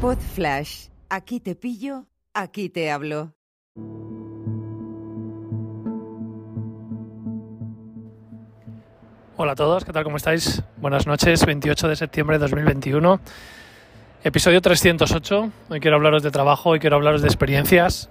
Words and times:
Pod 0.00 0.16
Flash. 0.16 0.86
Aquí 1.10 1.40
te 1.40 1.54
pillo, 1.54 2.06
aquí 2.32 2.70
te 2.70 2.90
hablo. 2.90 3.34
Hola 9.36 9.52
a 9.52 9.54
todos, 9.54 9.84
¿qué 9.84 9.92
tal? 9.92 10.04
¿Cómo 10.04 10.16
estáis? 10.16 10.62
Buenas 10.78 11.06
noches, 11.06 11.44
28 11.44 11.86
de 11.86 11.96
septiembre 11.96 12.38
de 12.38 12.40
2021. 12.40 13.20
Episodio 14.24 14.62
308. 14.62 15.50
Hoy 15.68 15.80
quiero 15.80 15.96
hablaros 15.98 16.22
de 16.22 16.30
trabajo, 16.30 16.70
hoy 16.70 16.78
quiero 16.78 16.96
hablaros 16.96 17.20
de 17.20 17.28
experiencias. 17.28 18.08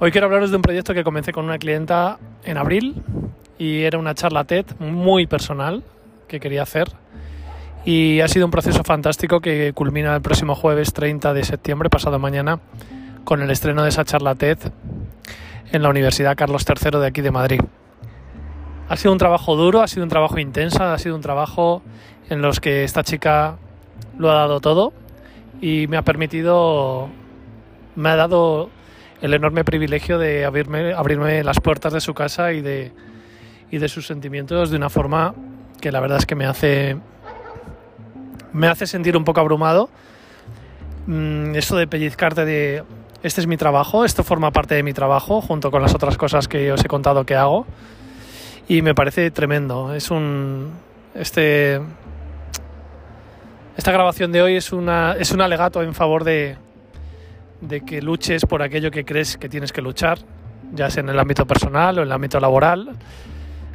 Hoy 0.00 0.10
quiero 0.10 0.26
hablaros 0.26 0.50
de 0.50 0.56
un 0.56 0.62
proyecto 0.62 0.92
que 0.92 1.04
comencé 1.04 1.32
con 1.32 1.44
una 1.44 1.58
clienta 1.58 2.18
en 2.42 2.56
abril 2.56 3.00
y 3.58 3.82
era 3.82 3.96
una 3.96 4.16
charla 4.16 4.42
TED 4.42 4.66
muy 4.80 5.28
personal 5.28 5.84
que 6.26 6.40
quería 6.40 6.64
hacer. 6.64 6.88
Y 7.84 8.20
ha 8.20 8.28
sido 8.28 8.44
un 8.44 8.50
proceso 8.50 8.84
fantástico 8.84 9.40
que 9.40 9.72
culmina 9.72 10.14
el 10.14 10.22
próximo 10.22 10.54
jueves 10.54 10.92
30 10.92 11.32
de 11.32 11.44
septiembre, 11.44 11.88
pasado 11.88 12.18
mañana, 12.18 12.60
con 13.24 13.40
el 13.40 13.50
estreno 13.50 13.82
de 13.82 13.88
esa 13.88 14.04
charla 14.04 14.34
TED 14.34 14.58
en 15.72 15.82
la 15.82 15.88
Universidad 15.88 16.36
Carlos 16.36 16.64
III 16.68 17.00
de 17.00 17.06
aquí 17.06 17.20
de 17.22 17.30
Madrid. 17.30 17.60
Ha 18.88 18.96
sido 18.96 19.12
un 19.12 19.18
trabajo 19.18 19.56
duro, 19.56 19.82
ha 19.82 19.88
sido 19.88 20.02
un 20.02 20.10
trabajo 20.10 20.38
intenso, 20.38 20.82
ha 20.82 20.98
sido 20.98 21.14
un 21.14 21.22
trabajo 21.22 21.82
en 22.28 22.42
los 22.42 22.60
que 22.60 22.84
esta 22.84 23.02
chica 23.02 23.56
lo 24.18 24.30
ha 24.30 24.34
dado 24.34 24.60
todo 24.60 24.92
y 25.60 25.86
me 25.86 25.96
ha 25.96 26.02
permitido, 26.02 27.08
me 27.96 28.08
ha 28.10 28.16
dado 28.16 28.70
el 29.22 29.34
enorme 29.34 29.64
privilegio 29.64 30.18
de 30.18 30.44
abrirme, 30.44 30.92
abrirme 30.92 31.44
las 31.44 31.60
puertas 31.60 31.92
de 31.92 32.00
su 32.00 32.14
casa 32.14 32.52
y 32.52 32.60
de, 32.60 32.92
y 33.70 33.78
de 33.78 33.88
sus 33.88 34.06
sentimientos 34.06 34.70
de 34.70 34.76
una 34.76 34.90
forma 34.90 35.34
que 35.80 35.92
la 35.92 36.00
verdad 36.00 36.18
es 36.18 36.26
que 36.26 36.34
me 36.34 36.46
hace, 36.46 36.96
me 38.52 38.68
hace 38.68 38.86
sentir 38.86 39.16
un 39.16 39.24
poco 39.24 39.40
abrumado. 39.40 39.90
Mm, 41.06 41.54
Eso 41.54 41.76
de 41.76 41.86
pellizcarte 41.86 42.44
de, 42.44 42.84
este 43.22 43.40
es 43.40 43.46
mi 43.46 43.56
trabajo, 43.56 44.04
esto 44.04 44.24
forma 44.24 44.50
parte 44.50 44.74
de 44.74 44.82
mi 44.82 44.92
trabajo, 44.92 45.40
junto 45.40 45.70
con 45.70 45.82
las 45.82 45.94
otras 45.94 46.16
cosas 46.16 46.48
que 46.48 46.72
os 46.72 46.84
he 46.84 46.88
contado 46.88 47.24
que 47.24 47.36
hago 47.36 47.66
y 48.70 48.82
me 48.82 48.94
parece 48.94 49.30
tremendo. 49.30 49.92
Es 49.94 50.10
un 50.10 50.70
este 51.14 51.80
esta 53.76 53.92
grabación 53.92 54.30
de 54.30 54.42
hoy 54.42 54.56
es 54.56 54.72
una 54.72 55.16
es 55.18 55.32
un 55.32 55.40
alegato 55.40 55.82
en 55.82 55.92
favor 55.92 56.22
de 56.22 56.56
de 57.60 57.80
que 57.82 58.00
luches 58.00 58.46
por 58.46 58.62
aquello 58.62 58.90
que 58.90 59.04
crees 59.04 59.36
que 59.36 59.48
tienes 59.48 59.72
que 59.72 59.82
luchar, 59.82 60.20
ya 60.72 60.88
sea 60.88 61.02
en 61.02 61.08
el 61.08 61.18
ámbito 61.18 61.46
personal 61.46 61.98
o 61.98 62.02
en 62.02 62.08
el 62.08 62.12
ámbito 62.12 62.40
laboral, 62.40 62.90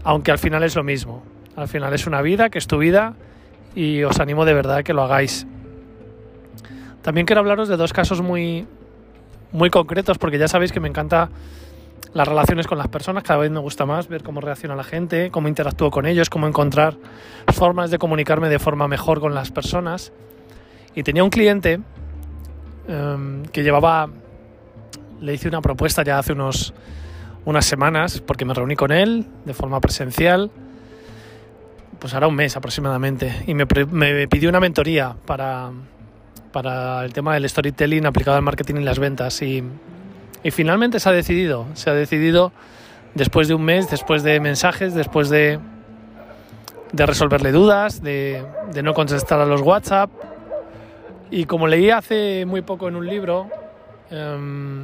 aunque 0.04 0.32
al 0.32 0.40
final 0.40 0.64
es 0.64 0.76
lo 0.76 0.84
mismo. 0.84 1.24
Al 1.56 1.68
final 1.68 1.94
es 1.94 2.08
una 2.08 2.22
vida, 2.22 2.50
que 2.50 2.58
es 2.58 2.68
tu 2.68 2.78
vida 2.78 3.14
y 3.76 4.04
os 4.04 4.20
animo 4.20 4.46
de 4.46 4.54
verdad 4.54 4.78
a 4.78 4.84
que 4.84 4.94
lo 4.94 5.04
hagáis. 5.04 5.46
También 7.02 7.28
quiero 7.28 7.42
hablaros 7.42 7.68
de 7.68 7.78
dos 7.78 7.94
casos 7.94 8.22
muy 8.22 8.66
muy 9.52 9.70
concretos 9.70 10.18
porque 10.18 10.38
ya 10.38 10.48
sabéis 10.48 10.72
que 10.72 10.80
me 10.80 10.88
encanta 10.88 11.30
las 12.14 12.28
relaciones 12.28 12.66
con 12.66 12.78
las 12.78 12.88
personas, 12.88 13.24
cada 13.24 13.40
vez 13.40 13.52
me 13.52 13.60
gusta 13.60 13.86
más 13.86 14.08
ver 14.08 14.24
cómo 14.24 14.40
reacciona 14.40 14.76
la 14.76 14.86
gente, 14.86 15.32
cómo 15.32 15.50
interactúo 15.50 15.92
con 15.92 16.06
ellos, 16.06 16.30
cómo 16.30 16.48
encontrar 16.48 16.96
formas 17.54 17.92
de 17.92 17.98
comunicarme 17.98 18.48
de 18.48 18.58
forma 18.58 18.88
mejor 18.88 19.20
con 19.20 19.36
las 19.36 19.52
personas. 19.52 20.14
Y 20.96 21.04
tenía 21.04 21.26
un 21.26 21.30
cliente 21.30 21.82
um, 22.88 23.44
que 23.44 23.64
llevaba, 23.64 24.10
le 25.20 25.34
hice 25.34 25.50
una 25.50 25.62
propuesta 25.62 26.04
ya 26.04 26.18
hace 26.18 26.32
unos, 26.32 26.74
unas 27.44 27.66
semanas, 27.66 28.22
porque 28.22 28.46
me 28.46 28.54
reuní 28.54 28.78
con 28.78 28.94
él 28.94 29.26
de 29.44 29.54
forma 29.54 29.82
presencial, 29.82 30.52
pues 32.06 32.14
ahora 32.14 32.28
un 32.28 32.36
mes 32.36 32.56
aproximadamente, 32.56 33.34
y 33.48 33.56
me, 33.56 33.66
me 33.90 34.28
pidió 34.28 34.50
una 34.50 34.60
mentoría 34.60 35.16
para, 35.26 35.72
para 36.52 37.04
el 37.04 37.12
tema 37.14 37.34
del 37.34 37.50
storytelling 37.50 38.06
aplicado 38.06 38.38
al 38.38 38.44
marketing 38.44 38.76
y 38.76 38.84
las 38.84 39.00
ventas. 39.00 39.42
Y, 39.42 39.64
y 40.44 40.52
finalmente 40.52 41.00
se 41.00 41.10
ha 41.10 41.12
decidido, 41.12 41.66
se 41.74 41.90
ha 41.90 41.96
decidido 41.96 42.52
después 43.16 43.48
de 43.48 43.56
un 43.56 43.64
mes, 43.64 43.90
después 43.90 44.22
de 44.22 44.40
mensajes, 44.40 44.94
después 44.94 45.30
de, 45.32 45.58
de 46.92 47.06
resolverle 47.08 47.52
dudas, 47.52 48.04
de, 48.04 48.46
de, 48.72 48.84
no 48.84 48.94
contestar 48.94 49.40
a 49.40 49.48
los 49.48 49.62
WhatsApp. 49.62 50.12
Y 51.32 51.46
como 51.46 51.66
leí 51.66 51.90
hace 51.90 52.46
muy 52.46 52.62
poco 52.62 52.88
en 52.88 52.98
un 52.98 53.08
libro, 53.08 53.50
um, 54.12 54.84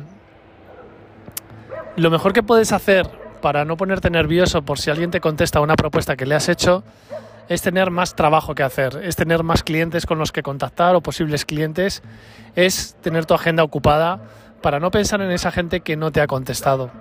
lo 1.98 2.10
mejor 2.10 2.34
que 2.34 2.42
puedes 2.42 2.72
hacer 2.72 3.21
para 3.42 3.66
no 3.66 3.76
ponerte 3.76 4.10
nervioso 4.10 4.62
por 4.62 4.80
si 4.80 4.90
alguien 4.90 5.12
te 5.12 5.20
contesta 5.20 5.60
una 5.60 5.76
propuesta 5.76 6.16
que 6.16 6.26
le 6.26 6.36
has 6.36 6.48
hecho 6.48 6.84
es 7.50 7.62
tener 7.62 7.92
más 7.92 8.16
trabajo 8.16 8.56
que 8.56 8.64
hacer, 8.64 9.02
es 9.04 9.18
tener 9.18 9.44
más 9.44 9.64
clientes 9.64 10.06
con 10.06 10.18
los 10.18 10.32
que 10.32 10.42
contactar 10.42 10.96
o 10.96 11.02
posibles 11.02 11.44
clientes, 11.44 12.02
es 12.56 12.96
tener 13.02 13.26
tu 13.26 13.34
agenda 13.34 13.64
ocupada 13.64 14.22
para 14.62 14.80
no 14.80 14.90
pensar 14.90 15.22
en 15.22 15.32
esa 15.32 15.52
gente 15.52 15.82
que 15.82 15.98
no 15.98 16.12
te 16.12 16.22
ha 16.22 16.28
contestado. 16.28 16.92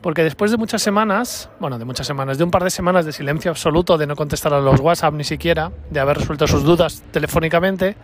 Porque 0.00 0.24
después 0.24 0.50
de 0.50 0.56
muchas 0.56 0.82
semanas, 0.82 1.50
bueno, 1.60 1.78
de 1.78 1.84
muchas 1.84 2.06
semanas, 2.06 2.36
de 2.36 2.44
un 2.44 2.50
par 2.50 2.64
de 2.64 2.70
semanas 2.70 3.06
de 3.06 3.12
silencio 3.12 3.50
absoluto, 3.50 3.96
de 3.96 4.06
no 4.06 4.16
contestar 4.16 4.52
a 4.52 4.60
los 4.60 4.80
WhatsApp 4.80 5.14
ni 5.14 5.24
siquiera, 5.24 5.70
de 5.88 6.00
haber 6.00 6.18
resuelto 6.18 6.46
sus 6.46 6.64
dudas 6.64 7.04
telefónicamente, 7.12 7.96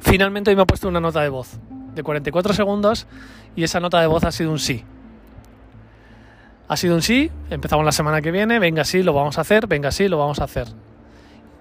finalmente 0.00 0.50
hoy 0.50 0.56
me 0.56 0.62
ha 0.62 0.66
puesto 0.66 0.88
una 0.88 1.00
nota 1.00 1.20
de 1.20 1.28
voz 1.28 1.58
de 1.94 2.02
44 2.02 2.54
segundos 2.54 3.06
y 3.54 3.64
esa 3.64 3.80
nota 3.80 4.00
de 4.00 4.06
voz 4.06 4.24
ha 4.24 4.32
sido 4.32 4.50
un 4.50 4.58
sí. 4.58 4.84
Ha 6.68 6.76
sido 6.76 6.94
un 6.94 7.02
sí, 7.02 7.30
empezamos 7.50 7.84
la 7.84 7.92
semana 7.92 8.20
que 8.20 8.30
viene, 8.30 8.58
venga 8.58 8.84
sí, 8.84 9.02
lo 9.02 9.12
vamos 9.12 9.38
a 9.38 9.42
hacer, 9.42 9.66
venga 9.66 9.90
sí, 9.90 10.08
lo 10.08 10.18
vamos 10.18 10.40
a 10.40 10.44
hacer. 10.44 10.66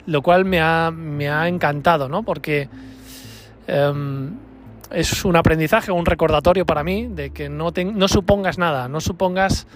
Lo 0.07 0.21
cual 0.21 0.45
me 0.45 0.61
ha, 0.61 0.91
me 0.91 1.29
ha 1.29 1.47
encantado, 1.47 2.09
¿no? 2.09 2.23
Porque... 2.23 2.69
Um, 3.67 4.37
es 4.91 5.25
un 5.25 5.35
aprendizaje, 5.35 5.91
un 5.91 6.05
recordatorio 6.05 6.65
para 6.65 6.83
mí 6.83 7.07
de 7.07 7.31
que 7.31 7.49
no, 7.49 7.71
te, 7.71 7.83
no 7.85 8.07
supongas 8.07 8.57
nada, 8.57 8.87
no 8.87 9.01
supongas 9.01 9.67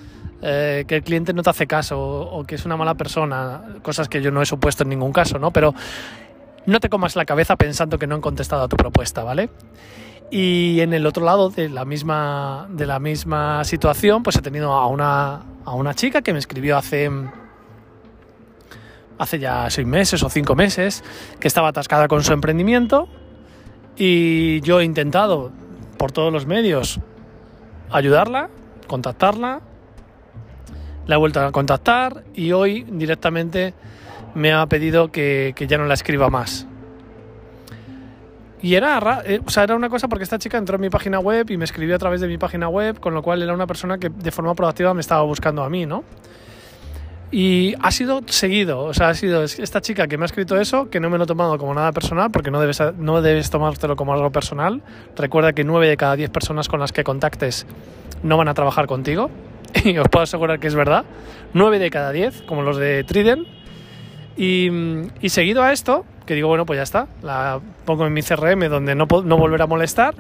eh, 0.42 0.86
que 0.88 0.98
el 0.98 1.04
cliente 1.04 1.34
no 1.34 1.44
te 1.44 1.50
hace 1.50 1.68
caso 1.68 2.00
o, 2.00 2.40
o, 2.40 2.44
que 2.46 2.56
es 2.56 2.66
una 2.66 2.78
mala 2.78 2.96
persona, 2.96 3.62
cosas 3.82 4.08
que 4.08 4.22
yo 4.22 4.32
no 4.32 4.42
he 4.42 4.46
supuesto 4.46 4.84
en 4.84 4.90
ningún 4.90 5.12
caso, 5.12 5.40
¿no? 5.40 5.52
Pero 5.52 5.74
no 6.66 6.80
te 6.80 6.90
comas 6.90 7.16
la 7.16 7.26
cabeza 7.26 7.56
pensando 7.56 7.98
que 7.98 8.08
no 8.08 8.16
han 8.16 8.22
contestado 8.22 8.64
a 8.64 8.68
tu 8.68 8.78
propuesta, 8.78 9.24
¿vale? 9.24 9.50
Y 10.32 10.80
en 10.82 10.94
el 10.94 11.06
otro 11.06 11.26
lado 11.26 11.50
de 11.50 11.70
la 11.70 11.86
misma, 11.86 12.68
de 12.70 12.86
la 12.86 13.00
misma 13.00 13.64
situación, 13.64 14.22
pues 14.22 14.36
he 14.36 14.42
tenido 14.42 14.74
a 14.74 14.88
una, 14.88 15.42
a 15.66 15.74
una 15.74 15.94
chica 15.96 16.22
que 16.22 16.34
me 16.34 16.40
escribió 16.40 16.78
hace 16.78 17.10
hace 19.20 19.38
ya 19.38 19.70
seis 19.70 19.86
meses 19.86 20.24
o 20.24 20.30
cinco 20.30 20.56
meses, 20.56 21.04
que 21.40 21.48
estaba 21.48 21.68
atascada 21.68 22.08
con 22.08 22.24
su 22.24 22.32
emprendimiento, 22.32 23.10
y 23.98 24.62
yo 24.62 24.80
he 24.80 24.86
intentado 24.86 25.52
por 25.98 26.14
todos 26.14 26.32
los 26.32 26.46
medios 26.46 27.02
ayudarla, 27.92 28.50
contactarla, 28.88 29.62
la 31.06 31.16
he 31.16 31.18
vuelto 31.18 31.42
a 31.42 31.52
contactar 31.52 32.24
y 32.34 32.54
hoy 32.54 32.84
directamente 32.84 33.74
me 34.36 34.54
ha 34.54 34.66
pedido 34.68 35.12
que, 35.12 35.54
que 35.56 35.68
ya 35.68 35.78
no 35.78 35.86
la 35.86 35.96
escriba 35.96 36.30
más. 36.30 36.69
Y 38.62 38.76
era, 38.76 39.22
eh, 39.26 39.40
o 39.46 39.50
sea, 39.50 39.64
era 39.64 39.76
una 39.76 39.90
cosa 39.90 40.08
porque 40.08 40.24
esta 40.24 40.38
chica 40.38 40.58
entró 40.58 40.76
en 40.76 40.82
mi 40.82 40.90
página 40.90 41.20
web 41.20 41.50
y 41.50 41.58
me 41.58 41.66
escribió 41.66 41.96
a 41.96 42.00
través 42.00 42.20
de 42.20 42.28
mi 42.28 42.38
página 42.38 42.68
web, 42.68 43.00
con 43.00 43.14
lo 43.14 43.22
cual 43.22 43.42
era 43.42 43.54
una 43.54 43.68
persona 43.68 43.98
que 43.98 44.10
de 44.10 44.32
forma 44.32 44.54
proactiva 44.54 44.94
me 44.94 45.02
estaba 45.02 45.22
buscando 45.24 45.64
a 45.64 45.70
mí, 45.70 45.86
¿no? 45.86 46.04
Y 47.32 47.76
ha 47.82 47.92
sido 47.92 48.22
seguido, 48.26 48.86
o 48.86 48.94
sea, 48.94 49.10
ha 49.10 49.14
sido 49.14 49.44
esta 49.44 49.82
chica 49.82 50.08
que 50.08 50.18
me 50.18 50.24
ha 50.24 50.26
escrito 50.26 50.60
eso, 50.60 50.90
que 50.90 51.00
no 51.00 51.12
me 51.12 51.18
lo 51.20 51.26
he 51.26 51.28
tomado 51.28 51.60
como 51.60 51.74
nada 51.76 51.92
personal, 51.92 52.32
porque 52.32 52.50
no 52.50 52.60
debes, 52.60 52.82
no 52.98 53.22
debes 53.22 53.52
tomártelo 53.52 53.96
como 53.96 54.14
algo 54.14 54.32
personal. 54.32 54.82
Recuerda 55.16 55.54
que 55.54 55.64
9 55.64 55.88
de 55.88 55.96
cada 55.96 56.16
10 56.16 56.32
personas 56.32 56.68
con 56.68 56.80
las 56.80 56.92
que 56.92 57.04
contactes 57.04 57.68
no 58.24 58.36
van 58.36 58.48
a 58.48 58.56
trabajar 58.56 58.88
contigo, 58.88 59.30
y 59.84 59.98
os 60.00 60.08
puedo 60.10 60.24
asegurar 60.24 60.60
que 60.60 60.68
es 60.68 60.76
verdad. 60.76 61.06
9 61.54 61.78
de 61.78 61.90
cada 61.92 62.12
10, 62.12 62.44
como 62.44 62.64
los 62.64 62.78
de 62.78 63.04
Trident. 63.04 63.48
Y, 64.36 64.70
y, 65.22 65.30
seguido 65.30 65.62
a 65.64 65.74
esto, 65.74 66.06
que 66.30 66.36
digo, 66.36 66.48
bueno, 66.48 66.64
pues 66.64 66.78
ya 66.78 66.84
está, 66.84 67.08
la 67.24 67.60
pongo 67.86 68.06
en 68.06 68.14
mi 68.14 68.22
CRM 68.22 68.70
donde 68.70 68.94
no, 68.94 69.08
no 69.08 69.36
volver 69.36 69.64
a 69.64 69.66
molestar, 69.66 70.14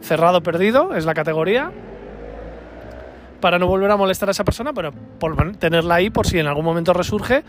cerrado, 0.00 0.42
perdido, 0.42 0.96
es 0.96 1.04
la 1.04 1.14
categoría, 1.14 1.70
para 3.40 3.60
no 3.60 3.68
volver 3.68 3.88
a 3.92 3.96
molestar 3.96 4.28
a 4.28 4.32
esa 4.32 4.42
persona, 4.42 4.72
pero 4.72 4.90
por 5.20 5.56
tenerla 5.58 5.94
ahí 5.94 6.10
por 6.10 6.26
si 6.26 6.40
en 6.40 6.48
algún 6.48 6.64
momento 6.64 6.92
resurge, 6.92 7.44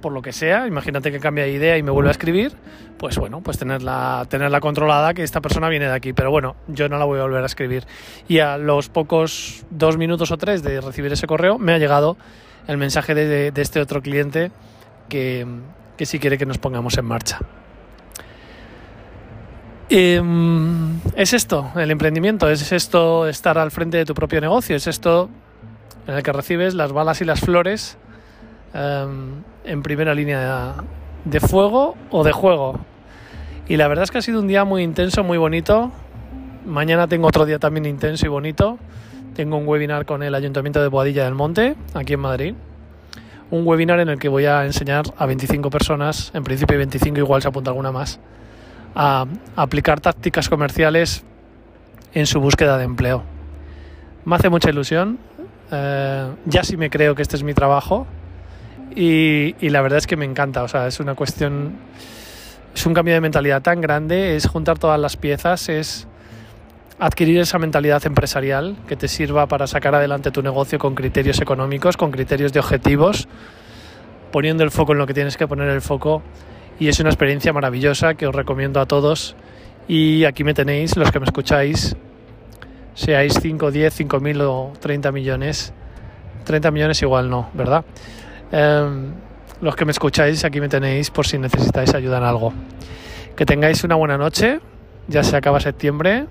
por 0.00 0.10
lo 0.10 0.20
que 0.20 0.32
sea, 0.32 0.66
imagínate 0.66 1.12
que 1.12 1.20
cambia 1.20 1.44
de 1.44 1.52
idea 1.52 1.78
y 1.78 1.84
me 1.84 1.92
vuelve 1.92 2.08
a 2.08 2.10
escribir, 2.10 2.54
pues 2.98 3.18
bueno, 3.18 3.40
pues 3.40 3.56
tenerla, 3.56 4.26
tenerla 4.28 4.58
controlada 4.58 5.14
que 5.14 5.22
esta 5.22 5.40
persona 5.40 5.68
viene 5.68 5.86
de 5.86 5.94
aquí, 5.94 6.12
pero 6.12 6.32
bueno, 6.32 6.56
yo 6.66 6.88
no 6.88 6.98
la 6.98 7.04
voy 7.04 7.20
a 7.20 7.22
volver 7.22 7.44
a 7.44 7.46
escribir. 7.46 7.84
Y 8.26 8.40
a 8.40 8.58
los 8.58 8.88
pocos 8.88 9.64
dos 9.70 9.96
minutos 9.96 10.32
o 10.32 10.38
tres 10.38 10.64
de 10.64 10.80
recibir 10.80 11.12
ese 11.12 11.28
correo 11.28 11.56
me 11.56 11.72
ha 11.72 11.78
llegado 11.78 12.16
el 12.66 12.78
mensaje 12.78 13.14
de, 13.14 13.28
de, 13.28 13.50
de 13.52 13.62
este 13.62 13.78
otro 13.78 14.02
cliente 14.02 14.50
que, 15.08 15.46
que 15.96 16.06
sí 16.06 16.18
quiere 16.18 16.38
que 16.38 16.46
nos 16.46 16.58
pongamos 16.58 16.96
en 16.98 17.04
marcha. 17.04 17.38
Eh, 19.90 20.20
es 21.14 21.32
esto, 21.32 21.70
el 21.76 21.90
emprendimiento, 21.90 22.48
es 22.48 22.72
esto 22.72 23.28
estar 23.28 23.58
al 23.58 23.70
frente 23.70 23.98
de 23.98 24.04
tu 24.04 24.14
propio 24.14 24.40
negocio, 24.40 24.76
es 24.76 24.86
esto 24.86 25.28
en 26.06 26.14
el 26.14 26.22
que 26.22 26.32
recibes 26.32 26.74
las 26.74 26.92
balas 26.92 27.20
y 27.20 27.24
las 27.24 27.40
flores 27.40 27.96
eh, 28.72 29.06
en 29.64 29.82
primera 29.82 30.14
línea 30.14 30.74
de 31.24 31.40
fuego 31.40 31.96
o 32.10 32.24
de 32.24 32.32
juego. 32.32 32.80
Y 33.68 33.76
la 33.76 33.88
verdad 33.88 34.04
es 34.04 34.10
que 34.10 34.18
ha 34.18 34.22
sido 34.22 34.40
un 34.40 34.48
día 34.48 34.64
muy 34.64 34.82
intenso, 34.82 35.24
muy 35.24 35.38
bonito. 35.38 35.90
Mañana 36.66 37.08
tengo 37.08 37.28
otro 37.28 37.46
día 37.46 37.58
también 37.58 37.86
intenso 37.86 38.26
y 38.26 38.28
bonito. 38.28 38.78
Tengo 39.34 39.56
un 39.56 39.66
webinar 39.66 40.04
con 40.04 40.22
el 40.22 40.34
Ayuntamiento 40.34 40.82
de 40.82 40.88
Boadilla 40.88 41.24
del 41.24 41.34
Monte, 41.34 41.76
aquí 41.94 42.12
en 42.12 42.20
Madrid. 42.20 42.54
Un 43.50 43.66
webinar 43.66 44.00
en 44.00 44.08
el 44.08 44.18
que 44.18 44.28
voy 44.28 44.46
a 44.46 44.64
enseñar 44.64 45.04
a 45.16 45.26
25 45.26 45.70
personas, 45.70 46.30
en 46.34 46.44
principio 46.44 46.76
25, 46.76 47.18
igual 47.18 47.42
se 47.42 47.48
apunta 47.48 47.70
alguna 47.70 47.92
más, 47.92 48.18
a 48.94 49.26
aplicar 49.56 50.00
tácticas 50.00 50.48
comerciales 50.48 51.24
en 52.14 52.26
su 52.26 52.40
búsqueda 52.40 52.78
de 52.78 52.84
empleo. 52.84 53.22
Me 54.24 54.36
hace 54.36 54.48
mucha 54.48 54.70
ilusión. 54.70 55.18
Eh, 55.70 56.30
ya 56.46 56.64
sí 56.64 56.76
me 56.76 56.90
creo 56.90 57.14
que 57.14 57.22
este 57.22 57.36
es 57.36 57.42
mi 57.42 57.54
trabajo. 57.54 58.06
Y, 58.96 59.54
y 59.60 59.70
la 59.70 59.82
verdad 59.82 59.98
es 59.98 60.06
que 60.06 60.16
me 60.16 60.24
encanta. 60.24 60.62
O 60.62 60.68
sea, 60.68 60.86
es 60.86 61.00
una 61.00 61.14
cuestión 61.14 61.74
es 62.74 62.86
un 62.86 62.94
cambio 62.94 63.14
de 63.14 63.20
mentalidad 63.20 63.62
tan 63.62 63.80
grande, 63.80 64.34
es 64.34 64.46
juntar 64.48 64.78
todas 64.78 64.98
las 64.98 65.16
piezas, 65.16 65.68
es 65.68 66.08
adquirir 66.98 67.40
esa 67.40 67.58
mentalidad 67.58 68.04
empresarial 68.06 68.76
que 68.86 68.96
te 68.96 69.08
sirva 69.08 69.46
para 69.46 69.66
sacar 69.66 69.94
adelante 69.94 70.30
tu 70.30 70.42
negocio 70.42 70.78
con 70.78 70.94
criterios 70.94 71.40
económicos, 71.40 71.96
con 71.96 72.10
criterios 72.10 72.52
de 72.52 72.60
objetivos, 72.60 73.28
poniendo 74.30 74.64
el 74.64 74.70
foco 74.70 74.92
en 74.92 74.98
lo 74.98 75.06
que 75.06 75.14
tienes 75.14 75.36
que 75.36 75.46
poner 75.46 75.68
el 75.68 75.80
foco. 75.80 76.22
Y 76.78 76.88
es 76.88 76.98
una 77.00 77.10
experiencia 77.10 77.52
maravillosa 77.52 78.14
que 78.14 78.26
os 78.26 78.34
recomiendo 78.34 78.80
a 78.80 78.86
todos. 78.86 79.36
Y 79.86 80.24
aquí 80.24 80.44
me 80.44 80.54
tenéis, 80.54 80.96
los 80.96 81.10
que 81.12 81.20
me 81.20 81.26
escucháis, 81.26 81.94
seáis 82.94 83.38
5, 83.40 83.70
10, 83.70 83.94
5 83.94 84.20
mil 84.20 84.40
o 84.40 84.72
30 84.80 85.12
millones. 85.12 85.72
30 86.44 86.70
millones 86.70 87.00
igual 87.02 87.30
no, 87.30 87.50
¿verdad? 87.54 87.84
Eh, 88.50 89.12
los 89.60 89.76
que 89.76 89.84
me 89.84 89.92
escucháis, 89.92 90.44
aquí 90.44 90.60
me 90.60 90.68
tenéis 90.68 91.10
por 91.10 91.26
si 91.26 91.38
necesitáis 91.38 91.94
ayuda 91.94 92.18
en 92.18 92.24
algo. 92.24 92.52
Que 93.36 93.46
tengáis 93.46 93.84
una 93.84 93.94
buena 93.94 94.18
noche, 94.18 94.60
ya 95.08 95.22
se 95.22 95.36
acaba 95.36 95.60
septiembre, 95.60 96.26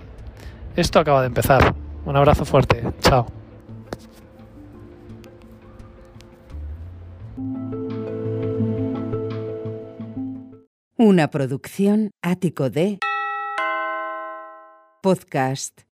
esto 0.76 1.00
acaba 1.00 1.22
de 1.22 1.28
empezar. 1.28 1.76
Un 2.06 2.16
abrazo 2.18 2.46
fuerte, 2.46 2.84
chao. 3.00 3.28
Una 10.98 11.30
producción 11.30 12.12
ático 12.22 12.70
de 12.70 13.00
podcast 15.02 15.84